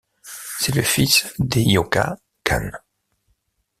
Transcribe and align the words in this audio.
C'est 0.59 0.73
le 0.73 0.81
fils 0.81 1.31
d'Ayouka 1.37 2.17
Khan. 2.43 2.71